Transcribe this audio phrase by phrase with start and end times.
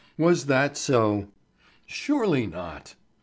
[0.17, 1.27] Was that so?
[1.85, 2.95] Surely not!